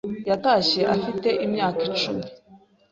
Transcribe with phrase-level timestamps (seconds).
[0.29, 2.25] Yatashye afite imyaka icumi.